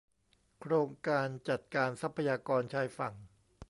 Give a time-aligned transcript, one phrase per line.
[0.59, 3.13] โครงการจัดการทรัพยากรชายฝั่ง